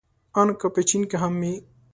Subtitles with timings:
[0.39, 1.55] ان که په چين کې هم وي.